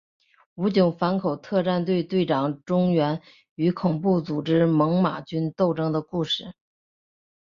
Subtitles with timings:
[0.55, 3.21] 武警反恐特战队队长钟原
[3.53, 6.55] 与恐怖组织猛玛军斗争的故事。